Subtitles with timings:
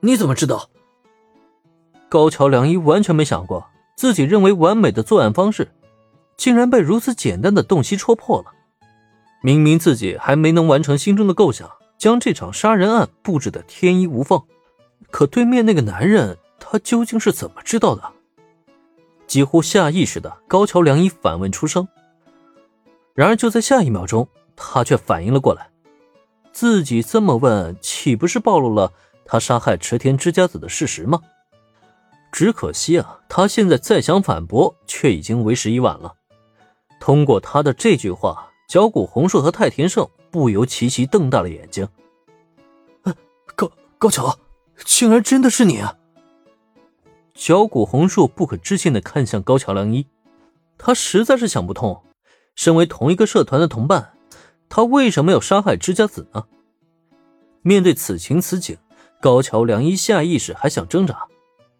[0.00, 0.68] 你怎么知道？
[2.08, 5.72] 高桥良一完全没想过，自己认为完美的作案方式，
[6.36, 8.52] 竟然被如此简单的洞悉戳破了。
[9.42, 14.42] 明明自己还没能完成心中的构想，将这场杀人案布置的天衣无缝，
[15.10, 18.02] 可对面那个男人，他究竟是怎么知道的？
[19.26, 21.86] 几乎下意识的，高桥良一反问出声。
[23.14, 25.68] 然而就在下一秒钟，他却反应了过来，
[26.52, 28.92] 自己这么问，岂不是暴露了
[29.26, 31.20] 他杀害池田之家子的事实吗？
[32.32, 36.14] 只可惜啊，他现在再想反驳，却已经为时已晚了。
[37.00, 41.88] 通过他的这句话，角谷红树和太田胜不由齐齐瞪大了眼睛。
[43.54, 44.38] 高高桥，
[44.84, 45.78] 竟然真的是你！
[45.78, 45.96] 啊！
[47.34, 50.06] 角谷红树不可置信的看向高桥良一，
[50.76, 52.02] 他实在是想不通，
[52.54, 54.12] 身为同一个社团的同伴，
[54.68, 56.44] 他为什么要杀害之家子呢？
[57.62, 58.76] 面对此情此景，
[59.26, 61.26] 高桥良一下意识还想挣扎。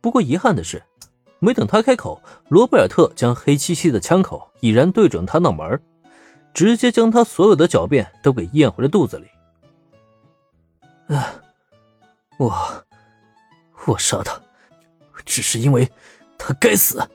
[0.00, 0.82] 不过遗憾的是，
[1.40, 5.78] 没等他开口，罗贝尔特将黑漆漆的枪口已然对准他脑门，
[6.54, 9.26] 直接将他所有的狡辩都给咽回了肚子里。
[11.14, 11.34] 啊，
[12.38, 12.50] 我，
[13.88, 14.40] 我杀他，
[15.26, 15.86] 只是因为
[16.38, 17.06] 他该死。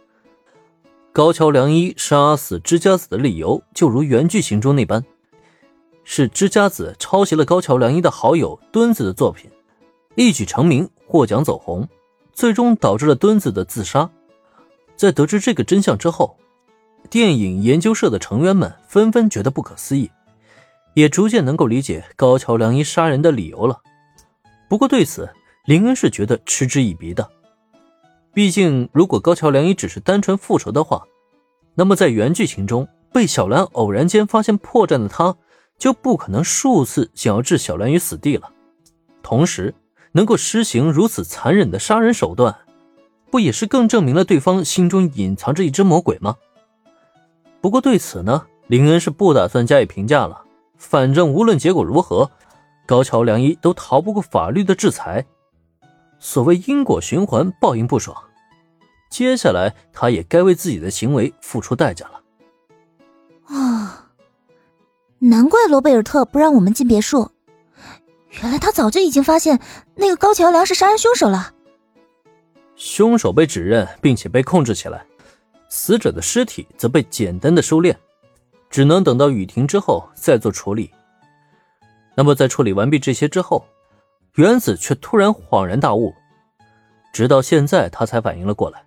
[1.11, 5.03] 高桥良一杀死知家子的理由，就如原剧情中那般，
[6.03, 9.49] 是知家子抄袭了高桥良一的好友墩子的作品，
[10.27, 11.87] 一举成名，获奖走红。
[12.33, 14.09] 最终导致了墩子的自杀。
[14.95, 16.37] 在得知这个真相之后，
[17.09, 20.09] 电影研究社的成员们纷纷觉得不可思议，
[20.93, 23.81] 也逐渐能够理解高桥良一杀人的理由了。
[24.69, 25.29] 不过对此，
[25.65, 27.29] 林恩是觉得嗤之以鼻的。
[28.33, 31.03] 毕竟，如果高桥良一只是单纯复仇的话，
[31.75, 35.35] 那么在原剧情中被小兰偶然间发现破绽的他，
[35.77, 38.49] 就不可能数次想要置小兰于死地了。
[39.21, 39.73] 同时，
[40.11, 42.55] 能够施行如此残忍的杀人手段，
[43.29, 46.35] 不也是更证明了对方心中隐藏着一只魔鬼吗？
[47.61, 50.43] 不过对此呢，林恩是不打算加以评价了。
[50.77, 52.31] 反正无论结果如何，
[52.87, 55.25] 高桥良一都逃不过法律的制裁。
[56.19, 58.15] 所谓因果循环，报应不爽，
[59.09, 62.21] 接下来他也该为自己的行为付出代价了。
[63.55, 64.09] 啊，
[65.19, 67.29] 难怪罗贝尔特不让我们进别墅。
[68.29, 69.59] 原来他早就已经发现
[69.95, 71.53] 那个高桥良是杀人凶手了。
[72.75, 75.05] 凶手被指认并且被控制起来，
[75.67, 77.95] 死者的尸体则被简单的收敛，
[78.69, 80.91] 只能等到雨停之后再做处理。
[82.15, 83.65] 那么在处理完毕这些之后，
[84.35, 86.13] 原子却突然恍然大悟，
[87.11, 88.83] 直到现在他才反应了过来，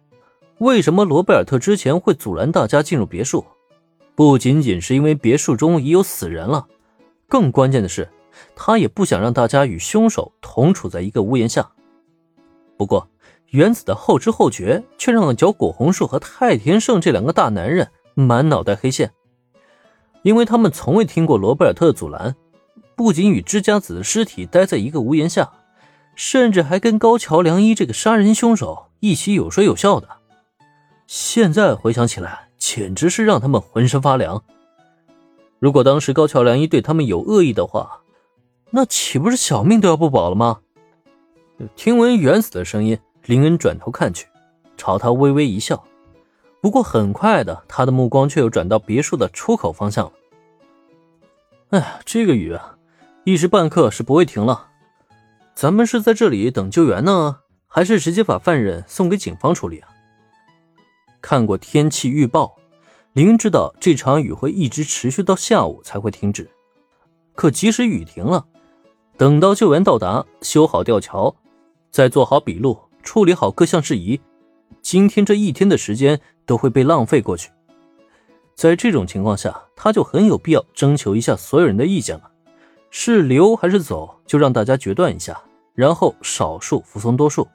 [0.58, 3.44] 为什么罗贝尔特之前会阻拦大家进入别墅？
[4.14, 6.66] 不仅仅是因为别墅中已有死人了，
[7.28, 8.08] 更关键的是。
[8.54, 11.70] 他也不想让大家与凶手同处在一个屋檐下。
[12.76, 13.08] 不过，
[13.50, 19.12] 原子的后知后觉却让脚果红树和太田胜这两个大男人满脑袋黑线，
[20.22, 22.34] 因为他们从未听过罗贝尔特的阻拦，
[22.96, 25.52] 不仅与知家子的尸体待在一个屋檐下，
[26.14, 30.08] 甚至还跟高桥良一这个杀人凶手一起有说有笑的。
[31.06, 34.42] 现在回想起来，简直是让他们浑身发凉。
[35.58, 38.01] 如果当时高桥良一对他们有恶意的话，
[38.74, 40.60] 那岂不是小命都要不保了吗？
[41.76, 44.26] 听闻原子的声音，林恩转头看去，
[44.78, 45.84] 朝他微微一笑。
[46.62, 50.12] 不过很快的，他的目光却又转到别墅的出口方向了。
[51.68, 52.78] 哎呀，这个雨啊，
[53.24, 54.68] 一时半刻是不会停了。
[55.54, 59.90] 咱们是在这里等救援呢，还是直接把犯人送给警方处理啊？
[61.20, 62.56] 看过天气预报，
[63.12, 66.50] 林知道这场雨会一直持续到下午才会停止。
[67.34, 68.46] 可即使雨停了，
[69.16, 71.34] 等到救援到达，修好吊桥，
[71.90, 74.20] 再做好笔录，处理好各项事宜，
[74.80, 77.50] 今天这一天的时间都会被浪费过去。
[78.54, 82.30] 在这种情况下，他就很有必要征求一下所有人的意见了，
[82.90, 85.40] 是留还是走，就让大家决断一下，
[85.74, 87.46] 然后少数服从多数。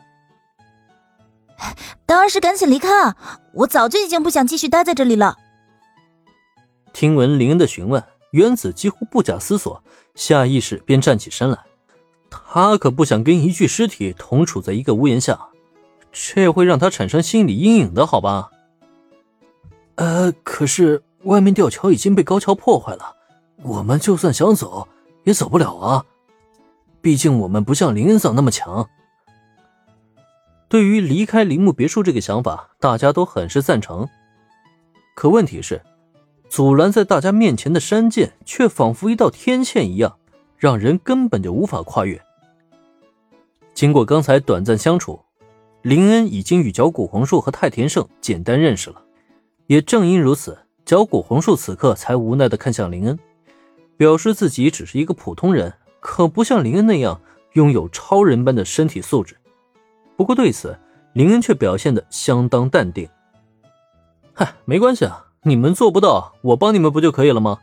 [2.06, 3.18] 当然是赶紧离开啊！
[3.54, 5.36] 我早就已经不想继续待在这里了。
[6.94, 8.02] 听闻林恩的询问。
[8.32, 9.82] 原子几乎不假思索，
[10.16, 11.58] 下意识便站起身来。
[12.30, 15.48] 他可不想跟一具尸体同处在一个屋檐下，
[16.12, 18.52] 这会让他产生心理阴影的，好吧？
[19.96, 23.16] 呃，可是外面吊桥已经被高桥破坏了，
[23.64, 24.88] 我们就算想走
[25.24, 26.06] 也走不了啊！
[27.02, 28.90] 毕竟我们不像林恩桑那么强。
[30.68, 34.08] 对于离开铃木别墅这个想法，大家都很是赞成。
[35.16, 35.82] 可问题是。
[36.50, 40.18] 阻拦在大家面前的山涧，却仿佛一道天堑一样，
[40.58, 42.22] 让人根本就无法跨越。
[43.74, 45.20] 经过刚才短暂相处，
[45.82, 49.02] 林恩已经与角谷红树和太田胜简单认识了。
[49.68, 53.20] 也正因如此，角谷红树此刻才无奈的看向林恩，
[53.98, 57.22] 表示自己只是一个普通人，可不像林恩那样
[57.54, 59.36] 拥有超人般的身体素质。
[60.16, 60.76] 不过对此，
[61.14, 63.08] 林恩却表现的相当淡定。
[64.34, 67.58] 嗨，没关系啊，你们做不到，我帮你们不就可以了吗？